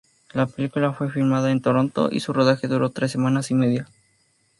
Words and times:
La 0.33 0.47
película 0.47 0.93
fue 0.93 1.11
filmada 1.11 1.51
en 1.51 1.61
Toronto 1.61 2.09
y 2.11 2.21
su 2.21 2.33
rodaje 2.33 2.67
duró 2.67 2.89
tres 2.89 3.11
semanas 3.11 3.51
y 3.51 3.53
media. 3.53 3.87